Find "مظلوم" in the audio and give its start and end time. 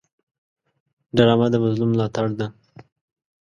1.63-1.89